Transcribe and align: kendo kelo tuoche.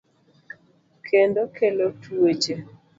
kendo 1.07 1.41
kelo 1.55 1.85
tuoche. 2.01 2.55